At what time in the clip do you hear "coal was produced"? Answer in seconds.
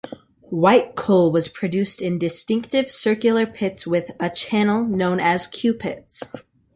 0.95-2.01